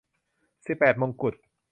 [0.65, 1.33] สิบแปดมงกุฎ